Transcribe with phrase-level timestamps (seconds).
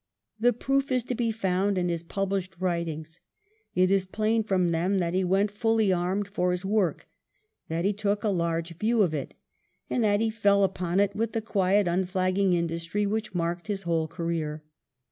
[0.39, 3.19] The proof is to be found in his published writings.
[3.75, 7.07] It is plain from them that he went fully armed for his work,
[7.67, 9.35] that he took a large view of it,
[9.91, 14.07] and that he fell upon it with the quiet, unflagging industry which marked his whole
[14.07, 14.63] career.